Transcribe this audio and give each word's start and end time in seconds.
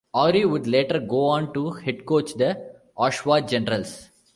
Aurie 0.15 0.45
would 0.49 0.65
later 0.65 0.97
go 0.99 1.25
on 1.27 1.53
to 1.53 1.69
head 1.69 2.07
coach 2.07 2.33
the 2.33 2.59
Oshawa 2.97 3.47
Generals. 3.47 4.09